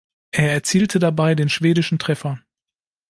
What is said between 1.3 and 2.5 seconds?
den schwedischen Treffer.